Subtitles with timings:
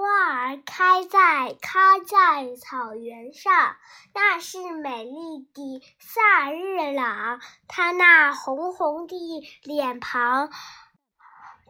[0.00, 3.76] 花儿开在开在草原上，
[4.14, 7.38] 那是美丽的萨日朗。
[7.68, 9.14] 她那红红的
[9.62, 10.48] 脸庞，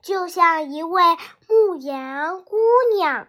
[0.05, 1.03] 就像一位
[1.49, 2.57] 牧羊姑
[2.97, 3.27] 娘。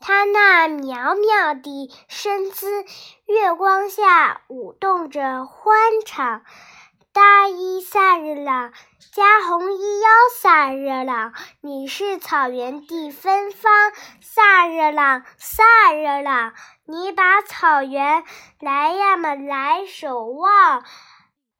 [0.00, 2.84] 她那苗苗的身姿，
[3.24, 6.42] 月光下舞动着欢畅。
[7.12, 8.72] 大衣萨日朗，
[9.12, 13.72] 加红衣腰萨日朗，你是草原的芬芳。
[14.20, 16.54] 萨日朗，萨日朗，
[16.84, 18.22] 你把草原
[18.60, 20.84] 来呀么来守望。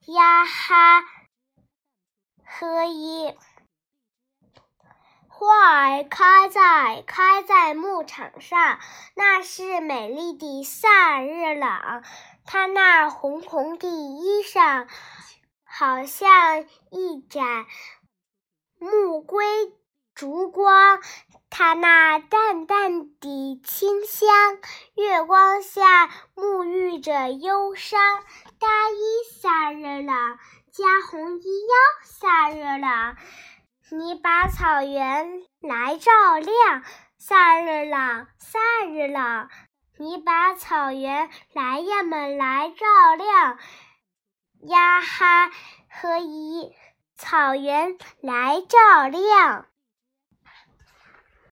[0.06, 1.02] 呀哈，
[2.44, 3.36] 呵一，
[5.26, 8.78] 花儿开在开在牧场上，
[9.16, 12.04] 那是美丽的萨日朗，
[12.46, 14.86] 它那红红的衣裳。
[15.80, 17.64] 好像一盏
[18.78, 19.46] 暮归
[20.14, 21.00] 烛光，
[21.48, 24.28] 它那淡淡的清香，
[24.94, 27.98] 月光下沐浴着忧伤。
[28.58, 30.38] 大衣萨日朗，
[30.70, 33.16] 加红衣腰萨日朗，
[33.90, 36.84] 你把草原来照亮。
[37.16, 39.48] 萨日朗，萨日朗，
[39.96, 43.58] 你把草原来呀们来照亮。
[44.62, 45.50] 呀哈，
[45.88, 46.74] 和一
[47.16, 49.66] 草原来照亮。